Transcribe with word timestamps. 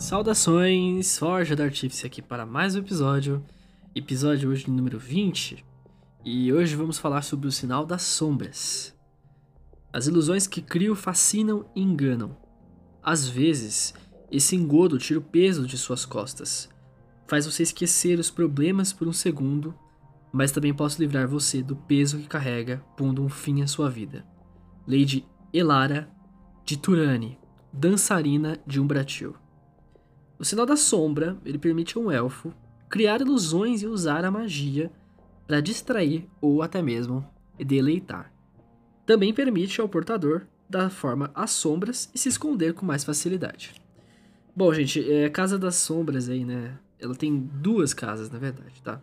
Saudações, 0.00 1.18
Forja 1.18 1.54
da 1.54 1.64
Artífice 1.64 2.06
aqui 2.06 2.22
para 2.22 2.46
mais 2.46 2.74
um 2.74 2.78
episódio, 2.78 3.44
episódio 3.94 4.48
hoje 4.48 4.70
número 4.70 4.98
20, 4.98 5.62
e 6.24 6.50
hoje 6.50 6.74
vamos 6.74 6.98
falar 6.98 7.20
sobre 7.20 7.46
o 7.46 7.52
sinal 7.52 7.84
das 7.84 8.00
sombras. 8.00 8.96
As 9.92 10.06
ilusões 10.06 10.46
que 10.46 10.62
crio 10.62 10.94
fascinam 10.94 11.66
e 11.76 11.82
enganam. 11.82 12.34
Às 13.02 13.28
vezes, 13.28 13.92
esse 14.32 14.56
engodo 14.56 14.96
tira 14.96 15.20
o 15.20 15.22
peso 15.22 15.66
de 15.66 15.76
suas 15.76 16.06
costas, 16.06 16.70
faz 17.28 17.44
você 17.44 17.62
esquecer 17.62 18.18
os 18.18 18.30
problemas 18.30 18.94
por 18.94 19.06
um 19.06 19.12
segundo, 19.12 19.74
mas 20.32 20.50
também 20.50 20.72
posso 20.72 20.98
livrar 20.98 21.28
você 21.28 21.62
do 21.62 21.76
peso 21.76 22.18
que 22.18 22.26
carrega, 22.26 22.82
pondo 22.96 23.22
um 23.22 23.28
fim 23.28 23.60
à 23.60 23.66
sua 23.66 23.90
vida. 23.90 24.24
Lady 24.88 25.26
Elara 25.52 26.10
de 26.64 26.78
Turani, 26.78 27.38
dançarina 27.70 28.58
de 28.66 28.80
Umbratil. 28.80 29.36
O 30.40 30.44
sinal 30.44 30.64
da 30.64 30.74
sombra, 30.74 31.36
ele 31.44 31.58
permite 31.58 31.98
a 31.98 32.00
um 32.00 32.10
elfo 32.10 32.50
criar 32.88 33.20
ilusões 33.20 33.82
e 33.82 33.86
usar 33.86 34.24
a 34.24 34.30
magia 34.30 34.90
para 35.46 35.60
distrair 35.60 36.26
ou 36.40 36.62
até 36.62 36.80
mesmo 36.80 37.24
deleitar. 37.58 38.32
Também 39.04 39.34
permite 39.34 39.82
ao 39.82 39.88
portador 39.88 40.46
dar 40.68 40.88
forma 40.88 41.30
às 41.34 41.50
sombras 41.50 42.10
e 42.14 42.18
se 42.18 42.30
esconder 42.30 42.72
com 42.72 42.86
mais 42.86 43.04
facilidade. 43.04 43.74
Bom, 44.56 44.72
gente, 44.72 45.12
é 45.12 45.28
Casa 45.28 45.58
das 45.58 45.76
Sombras 45.76 46.28
aí, 46.28 46.44
né? 46.44 46.78
Ela 46.98 47.14
tem 47.14 47.38
duas 47.38 47.92
casas, 47.92 48.30
na 48.30 48.38
verdade, 48.38 48.82
tá? 48.82 49.00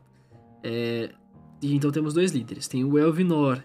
É, 0.64 1.12
então 1.62 1.92
temos 1.92 2.14
dois 2.14 2.32
líderes. 2.32 2.68
Tem 2.68 2.84
o 2.84 2.98
Elvinor 2.98 3.64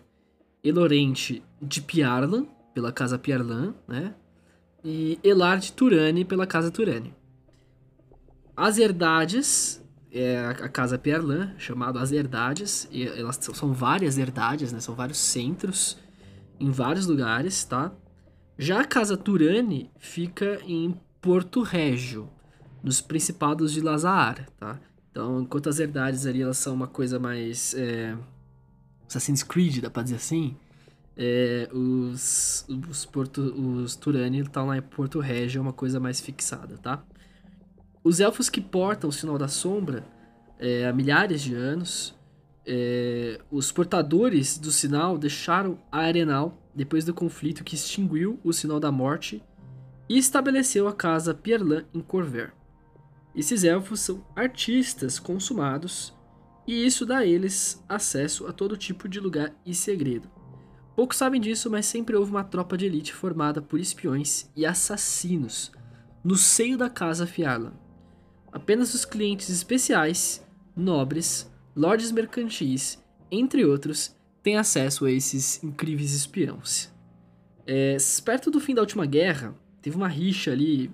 Elorente 0.63 1.43
de 1.61 1.81
Piarlan, 1.81 2.47
pela 2.75 2.93
Casa 2.93 3.19
Piarlan, 3.19 3.75
né? 3.89 4.15
E 4.85 5.19
Elard 5.25 5.73
Turani, 5.73 6.25
pela 6.25 6.47
Casa 6.47 6.71
Turani. 6.71 7.15
As 8.57 8.79
Herdades, 8.79 9.83
é 10.11 10.39
a 10.39 10.69
Casa 10.69 10.99
Piarlan, 10.99 11.53
chamado 11.57 11.99
As 11.99 12.13
Herdades, 12.13 12.87
e 12.91 13.07
elas 13.07 13.39
são 13.41 13.73
várias 13.73 14.19
herdades, 14.19 14.73
né? 14.73 14.81
São 14.81 14.95
vários 14.95 15.19
centros 15.19 15.97
em 16.61 16.71
vários 16.71 17.07
lugares, 17.07 17.65
tá? 17.65 17.93
Já 18.59 18.81
a 18.81 18.85
Casa 18.85 19.17
Turani 19.17 19.91
fica 19.99 20.61
em 20.67 20.95
Porto 21.21 21.63
Régio, 21.63 22.29
nos 22.83 23.01
Principados 23.01 23.73
de 23.73 23.81
Lazar, 23.81 24.47
tá? 24.59 24.79
Então, 25.11 25.43
enquanto 25.43 25.69
as 25.69 25.79
herdades 25.79 26.27
ali 26.27 26.43
elas 26.43 26.59
são 26.59 26.75
uma 26.75 26.87
coisa 26.87 27.19
mais 27.19 27.75
é, 27.75 28.17
Assassin's 29.09 29.43
Creed, 29.43 29.81
dá 29.81 29.91
pra 29.91 30.03
dizer 30.03 30.17
assim, 30.17 30.57
é, 31.17 31.69
os, 31.73 32.67
os, 32.89 33.05
Porto, 33.05 33.41
os 33.41 33.97
Turani 33.97 34.41
estão 34.41 34.67
lá 34.67 34.77
em 34.77 34.83
Porto 34.83 35.21
Régio, 35.21 35.59
é 35.59 35.63
uma 35.63 35.73
coisa 35.73 35.99
mais 35.99 36.21
fixada, 36.21 36.77
tá? 36.79 37.03
Os 38.05 38.19
elfos 38.19 38.51
que 38.51 38.61
portam 38.61 39.11
o 39.11 39.13
sinal 39.13 39.39
da 39.39 39.47
sombra 39.47 40.05
é, 40.59 40.87
há 40.87 40.93
milhares 40.93 41.41
de 41.41 41.55
anos, 41.55 42.15
é, 42.67 43.41
os 43.51 43.71
portadores 43.71 44.59
do 44.59 44.73
sinal 44.73 45.17
deixaram 45.17 45.79
a 45.91 45.99
Arenal 45.99 46.59
depois 46.75 47.05
do 47.05 47.15
conflito 47.15 47.63
que 47.63 47.75
extinguiu 47.75 48.41
o 48.43 48.53
sinal 48.53 48.81
da 48.81 48.91
morte 48.91 49.43
e 50.09 50.19
estabeleceu 50.19 50.89
a 50.89 50.93
casa 50.93 51.35
Pierlan 51.35 51.85
em 51.95 52.01
Corver. 52.01 52.53
Esses 53.35 53.65
elfos 53.65 54.01
são 54.01 54.25
artistas 54.35 55.19
consumados 55.19 56.13
e 56.67 56.85
isso 56.85 57.07
dá 57.07 57.19
a 57.19 57.27
eles 57.27 57.83
acesso 57.89 58.47
a 58.47 58.53
todo 58.53 58.77
tipo 58.77 59.09
de 59.09 59.21
lugar 59.21 59.53
e 59.65 59.75
segredo. 59.75 60.29
Poucos 60.95 61.17
sabem 61.17 61.41
disso, 61.41 61.71
mas 61.71 61.87
sempre 61.87 62.15
houve 62.17 62.31
uma 62.31 62.45
tropa 62.45 62.77
de 62.77 62.85
elite 62.85 63.15
formada 63.15 63.63
por 63.63 63.81
espiões 63.81 64.51
e 64.55 64.67
assassinos 64.67 65.73
no 66.23 66.37
seio 66.37 66.77
da 66.77 66.91
casa 66.91 67.27
Fiarlan. 67.27 67.82
Apenas 68.53 68.93
os 68.93 69.07
clientes 69.07 69.49
especiais, 69.49 70.47
nobres, 70.77 71.51
lordes 71.75 72.13
mercantis, 72.13 73.03
entre 73.31 73.65
outros, 73.65 74.15
têm 74.43 74.59
acesso 74.59 75.07
a 75.07 75.11
esses 75.11 75.63
incríveis 75.65 76.13
espiões. 76.13 76.93
É, 77.67 77.97
perto 78.25 78.51
do 78.51 78.61
fim 78.61 78.75
da 78.75 78.83
última 78.83 79.07
guerra, 79.07 79.55
teve 79.81 79.97
uma 79.97 80.09
rixa 80.09 80.51
ali 80.53 80.91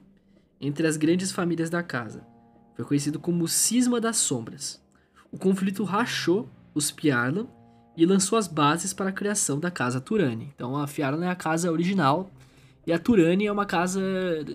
entre 0.60 0.86
as 0.86 0.96
grandes 0.96 1.32
famílias 1.32 1.68
da 1.68 1.82
casa. 1.82 2.24
Foi 2.76 2.84
conhecido 2.84 3.18
como 3.18 3.42
o 3.42 3.48
Cisma 3.48 4.00
das 4.00 4.18
Sombras. 4.18 4.80
O 5.32 5.38
conflito 5.38 5.82
rachou 5.82 6.48
os 6.74 6.92
Piarlan 6.92 7.46
e 7.96 8.06
lançou 8.06 8.38
as 8.38 8.46
bases 8.46 8.92
para 8.92 9.10
a 9.10 9.12
criação 9.12 9.58
da 9.58 9.70
Casa 9.70 10.00
Turani. 10.00 10.52
Então 10.54 10.76
a 10.76 10.86
Fiarlan 10.86 11.26
é 11.26 11.30
a 11.30 11.34
casa 11.34 11.72
original 11.72 12.30
e 12.86 12.92
a 12.92 12.98
Turani 12.98 13.46
é 13.46 13.52
uma 13.52 13.66
casa 13.66 14.00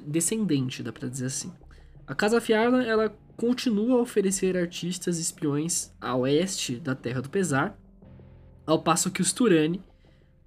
descendente, 0.07 0.81
dá 0.81 0.93
para 0.93 1.09
dizer 1.09 1.25
assim. 1.25 1.51
A 2.05 2.13
Casa 2.13 2.41
Fiarlan, 2.41 2.83
ela 2.83 3.15
continua 3.37 3.97
a 3.97 4.01
oferecer 4.01 4.57
artistas 4.57 5.17
espiões 5.17 5.91
a 6.01 6.15
oeste 6.15 6.75
da 6.75 6.93
Terra 6.93 7.21
do 7.21 7.29
Pesar, 7.29 7.77
ao 8.65 8.81
passo 8.81 9.09
que 9.09 9.21
os 9.21 9.31
Turani 9.31 9.81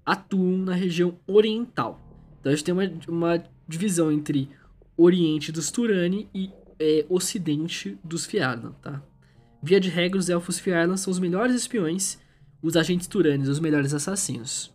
atuam 0.05 0.57
na 0.59 0.73
região 0.73 1.19
oriental. 1.25 1.99
Então 2.39 2.51
a 2.51 2.55
gente 2.55 2.63
tem 2.63 2.73
uma, 2.73 2.91
uma 3.07 3.43
divisão 3.67 4.11
entre 4.11 4.49
oriente 4.95 5.51
dos 5.51 5.71
Turani 5.71 6.29
e 6.33 6.51
é, 6.79 7.05
ocidente 7.09 7.97
dos 8.03 8.25
Fiarlan, 8.25 8.73
tá? 8.73 9.01
Via 9.61 9.79
de 9.79 9.89
regra, 9.89 10.19
os 10.19 10.29
elfos 10.29 10.59
Fiarlan 10.59 10.95
são 10.95 11.11
os 11.11 11.19
melhores 11.19 11.55
espiões, 11.55 12.19
os 12.61 12.77
agentes 12.77 13.07
Turani 13.07 13.49
os 13.49 13.59
melhores 13.59 13.93
assassinos. 13.93 14.73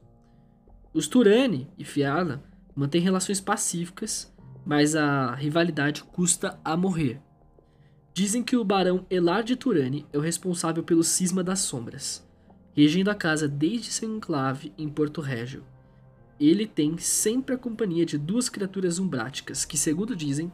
Os 0.92 1.06
Turani 1.06 1.69
e 1.78 1.84
Fiarlan 1.84 2.41
mantêm 2.75 3.00
relações 3.00 3.41
pacíficas 3.41 4.31
mas 4.64 4.94
a 4.94 5.34
rivalidade 5.34 6.04
custa 6.04 6.58
a 6.64 6.76
morrer. 6.76 7.20
Dizem 8.14 8.42
que 8.42 8.56
o 8.56 8.64
barão 8.64 9.06
Elar 9.10 9.42
de 9.42 9.56
Turani 9.56 10.06
é 10.12 10.18
o 10.18 10.20
responsável 10.20 10.82
pelo 10.82 11.02
cisma 11.02 11.42
das 11.42 11.60
sombras, 11.60 12.26
regendo 12.74 13.10
a 13.10 13.14
casa 13.14 13.48
desde 13.48 13.90
seu 13.90 14.14
enclave 14.14 14.72
em 14.76 14.88
Porto 14.88 15.20
Régio. 15.20 15.64
Ele 16.38 16.66
tem 16.66 16.98
sempre 16.98 17.54
a 17.54 17.58
companhia 17.58 18.04
de 18.04 18.18
duas 18.18 18.48
criaturas 18.48 18.98
umbráticas 18.98 19.64
que, 19.64 19.78
segundo 19.78 20.14
dizem, 20.14 20.52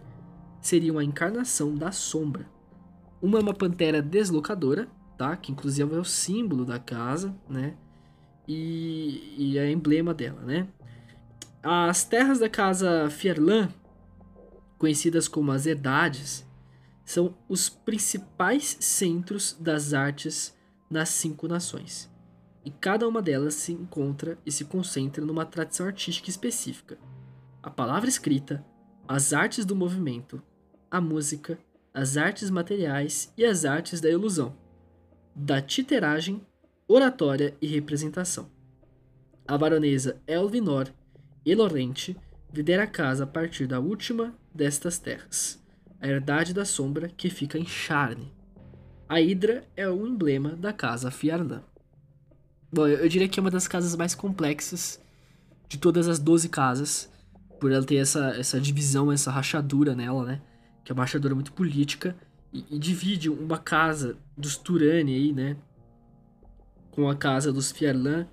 seriam 0.61 0.99
a 0.99 1.05
encarnação 1.05 1.75
da 1.75 1.91
sombra. 1.91 2.47
Uma 3.21 3.39
é 3.39 3.43
uma 3.43 3.55
pantera 3.55 4.01
deslocadora, 4.01 4.89
tá? 5.17 5.37
Que 5.37 5.51
inclusive 5.51 5.95
é 5.95 5.99
o 5.99 6.05
símbolo 6.05 6.65
da 6.65 6.79
casa, 6.79 7.35
né? 7.49 7.75
E, 8.47 9.35
e 9.37 9.59
é 9.59 9.71
emblema 9.71 10.15
dela, 10.15 10.41
né? 10.43 10.69
As 11.63 12.05
terras 12.05 12.39
da 12.39 12.49
casa 12.49 13.11
Fierlan 13.11 13.69
conhecidas 14.79 15.29
como 15.29 15.51
as 15.53 15.67
Edades, 15.67 16.47
são 17.05 17.35
os 17.49 17.69
principais 17.69 18.77
centros 18.81 19.57
das 19.59 19.93
artes 19.93 20.55
nas 20.91 21.09
cinco 21.09 21.49
nações. 21.49 22.11
E 22.65 22.71
cada 22.71 23.09
uma 23.09 23.23
delas 23.23 23.55
se 23.55 23.73
encontra 23.73 24.39
e 24.45 24.53
se 24.53 24.65
concentra 24.65 25.25
numa 25.25 25.45
tradição 25.45 25.87
artística 25.87 26.29
específica. 26.29 26.99
A 27.63 27.71
palavra 27.71 28.09
escrita, 28.09 28.65
as 29.07 29.33
artes 29.33 29.65
do 29.65 29.75
movimento, 29.75 30.43
a 30.91 31.01
música, 31.01 31.59
as 31.95 32.17
artes 32.17 32.51
materiais 32.51 33.33
e 33.37 33.45
as 33.45 33.65
artes 33.65 34.01
da 34.01 34.11
ilusão, 34.11 34.55
da 35.35 35.61
titeragem, 35.61 36.47
oratória 36.87 37.57
e 37.61 37.67
representação. 37.67 38.51
A 39.47 39.57
baronesa 39.57 40.21
Elvinor 40.27 40.93
Lidera 42.53 42.85
a 42.85 42.87
casa 42.87 43.25
a 43.25 43.27
partir 43.27 43.67
da 43.67 43.79
última 43.79 44.35
destas 44.55 44.99
terras, 44.99 45.63
a 46.01 46.09
herdade 46.09 46.55
da 46.55 46.65
sombra 46.65 47.09
que 47.09 47.29
fica 47.29 47.59
em 47.59 47.67
Charne. 47.67 48.33
A 49.09 49.21
Hidra 49.21 49.65
é 49.77 49.89
o 49.89 50.07
emblema 50.07 50.51
da 50.51 50.73
casa 50.73 51.11
Fiarlan. 51.11 51.63
Bom, 52.73 52.87
eu 52.87 53.09
diria 53.09 53.29
que 53.29 53.39
é 53.39 53.43
uma 53.43 53.51
das 53.51 53.67
casas 53.67 53.97
mais 53.97 54.15
complexas 54.15 55.01
de 55.69 55.79
todas 55.79 56.09
as 56.09 56.19
12 56.19 56.49
casas, 56.49 57.11
por 57.61 57.71
ela 57.71 57.85
ter 57.85 57.97
essa, 57.97 58.31
essa 58.31 58.61
divisão, 58.61 59.13
essa 59.13 59.31
rachadura 59.31 59.95
nela, 59.95 60.25
né? 60.25 60.41
Que 60.85 60.93
é 60.93 60.95
uma 60.95 61.03
rachadura 61.03 61.35
muito 61.35 61.53
política 61.53 62.17
e, 62.53 62.65
e 62.71 62.79
divide 62.79 63.29
uma 63.29 63.59
casa 63.59 64.17
dos 64.37 64.57
Turani 64.57 65.15
aí, 65.15 65.33
né? 65.33 65.57
Com 66.91 67.09
a 67.09 67.15
casa 67.15 67.53
dos 67.53 67.71
Fiarlan, 67.71 68.27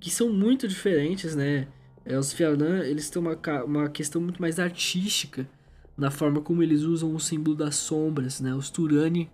que 0.00 0.10
são 0.10 0.30
muito 0.30 0.68
diferentes, 0.68 1.34
né? 1.34 1.68
É, 2.04 2.18
os 2.18 2.32
Fiarlan, 2.32 2.80
eles 2.80 3.08
têm 3.08 3.20
uma, 3.20 3.36
uma 3.64 3.88
questão 3.88 4.20
muito 4.20 4.40
mais 4.40 4.58
artística 4.58 5.48
na 5.96 6.10
forma 6.10 6.40
como 6.40 6.62
eles 6.62 6.82
usam 6.82 7.14
o 7.14 7.20
símbolo 7.20 7.56
das 7.56 7.76
sombras, 7.76 8.40
né? 8.40 8.54
Os 8.54 8.68
Turani 8.68 9.30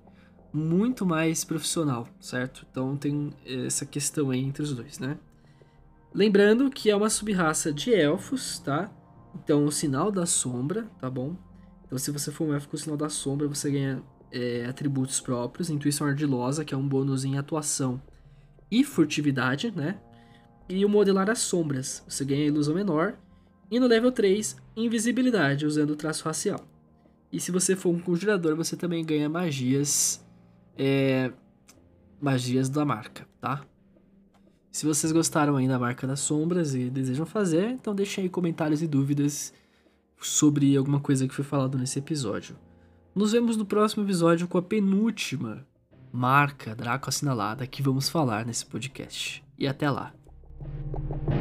muito 0.52 1.06
mais 1.06 1.44
profissional, 1.44 2.08
certo? 2.20 2.66
Então 2.70 2.96
tem 2.96 3.32
essa 3.66 3.86
questão 3.86 4.30
aí 4.30 4.40
entre 4.40 4.62
os 4.62 4.74
dois, 4.74 4.98
né? 4.98 5.18
Lembrando 6.12 6.70
que 6.70 6.90
é 6.90 6.96
uma 6.96 7.08
subraça 7.08 7.72
de 7.72 7.94
elfos, 7.94 8.58
tá? 8.58 8.90
Então 9.34 9.64
o 9.64 9.72
sinal 9.72 10.10
da 10.10 10.26
sombra, 10.26 10.84
tá 11.00 11.08
bom? 11.08 11.36
Então 11.86 11.98
se 11.98 12.10
você 12.10 12.30
for 12.30 12.48
um 12.48 12.54
elfo 12.54 12.68
com 12.68 12.76
o 12.76 12.78
sinal 12.78 12.96
da 12.96 13.08
sombra, 13.08 13.48
você 13.48 13.70
ganha 13.70 14.02
é, 14.30 14.66
atributos 14.66 15.20
próprios, 15.20 15.70
intuição 15.70 16.06
ardilosa, 16.06 16.64
que 16.64 16.74
é 16.74 16.76
um 16.76 16.86
bônus 16.86 17.24
em 17.24 17.38
atuação 17.38 18.00
e 18.70 18.84
furtividade, 18.84 19.72
né? 19.74 19.98
E 20.70 20.84
o 20.84 20.88
modelar 20.88 21.28
as 21.28 21.40
sombras, 21.40 22.04
você 22.08 22.24
ganha 22.24 22.46
ilusão 22.46 22.76
menor 22.76 23.18
e 23.68 23.80
no 23.80 23.88
level 23.88 24.12
3, 24.12 24.56
invisibilidade 24.76 25.66
usando 25.66 25.90
o 25.90 25.96
traço 25.96 26.24
racial. 26.24 26.64
E 27.32 27.40
se 27.40 27.50
você 27.50 27.74
for 27.74 27.90
um 27.90 27.98
conjurador, 27.98 28.54
você 28.54 28.76
também 28.76 29.04
ganha 29.04 29.28
magias. 29.28 30.24
É, 30.78 31.32
magias 32.20 32.68
da 32.68 32.84
marca, 32.84 33.26
tá? 33.40 33.64
Se 34.70 34.86
vocês 34.86 35.12
gostaram 35.12 35.56
aí 35.56 35.66
da 35.66 35.78
marca 35.78 36.06
das 36.06 36.20
sombras 36.20 36.72
e 36.74 36.88
desejam 36.88 37.26
fazer, 37.26 37.70
então 37.70 37.92
deixem 37.92 38.24
aí 38.24 38.30
comentários 38.30 38.80
e 38.80 38.86
dúvidas 38.86 39.52
sobre 40.20 40.76
alguma 40.76 41.00
coisa 41.00 41.26
que 41.26 41.34
foi 41.34 41.44
falado 41.44 41.76
nesse 41.76 41.98
episódio. 41.98 42.56
Nos 43.12 43.32
vemos 43.32 43.56
no 43.56 43.66
próximo 43.66 44.04
episódio 44.04 44.46
com 44.46 44.58
a 44.58 44.62
penúltima 44.62 45.66
marca 46.12 46.76
Draco 46.76 47.08
assinalada 47.08 47.66
que 47.66 47.82
vamos 47.82 48.08
falar 48.08 48.46
nesse 48.46 48.64
podcast. 48.64 49.44
E 49.58 49.66
até 49.66 49.90
lá. 49.90 50.12
Thank 50.62 51.30
you. 51.30 51.39